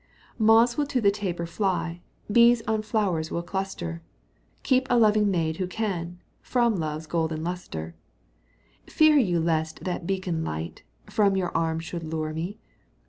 [0.39, 2.01] Moths will to the taper fly,
[2.31, 4.01] Bees on flowers will cluster;
[4.63, 7.93] Keep a loving maid who can From love's golden lustre!
[8.87, 12.57] Fear you lest that beacon light From your arms should lure me?